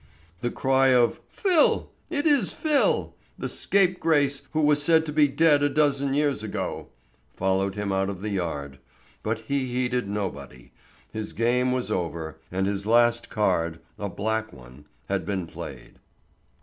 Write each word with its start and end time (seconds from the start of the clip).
The 0.39 0.49
cry 0.49 0.87
of 0.87 1.19
"Phil! 1.29 1.91
It 2.09 2.25
is 2.25 2.53
Phil, 2.53 3.13
the 3.37 3.47
scape 3.47 3.99
grace 3.99 4.41
who 4.51 4.61
was 4.61 4.81
said 4.81 5.05
to 5.05 5.13
be 5.13 5.27
dead 5.27 5.61
a 5.61 5.69
dozen 5.69 6.15
years 6.15 6.41
ago," 6.41 6.87
followed 7.35 7.75
him 7.75 7.91
out 7.91 8.09
of 8.09 8.21
the 8.21 8.31
yard; 8.31 8.79
but 9.21 9.41
he 9.41 9.67
heeded 9.67 10.09
nobody, 10.09 10.71
his 11.13 11.33
game 11.33 11.71
was 11.71 11.91
over, 11.91 12.39
and 12.51 12.65
his 12.65 12.87
last 12.87 13.29
card, 13.29 13.79
a 13.99 14.09
black 14.09 14.51
one, 14.51 14.85
had 15.07 15.23
been 15.23 15.45
played. 15.45 15.99